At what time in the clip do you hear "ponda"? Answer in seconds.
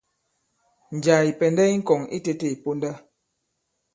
2.63-2.91